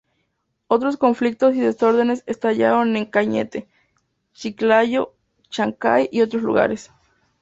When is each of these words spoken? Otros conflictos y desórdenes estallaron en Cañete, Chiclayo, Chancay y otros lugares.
Otros 0.67 0.97
conflictos 0.97 1.53
y 1.53 1.59
desórdenes 1.61 2.23
estallaron 2.25 2.95
en 2.97 3.05
Cañete, 3.05 3.67
Chiclayo, 4.33 5.13
Chancay 5.51 6.09
y 6.11 6.21
otros 6.21 6.41
lugares. 6.41 6.89